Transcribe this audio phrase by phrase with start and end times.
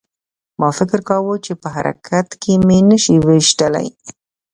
[0.59, 3.87] ما فکر کاوه چې په حرکت کې مې نشي ویشتلی